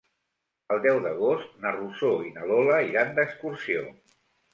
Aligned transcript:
El 0.75 0.79
deu 0.85 1.01
d'agost 1.01 1.51
na 1.65 1.73
Rosó 1.75 2.09
i 2.29 2.31
na 2.37 2.47
Lola 2.53 2.79
iran 2.87 3.13
d'excursió. 3.21 3.85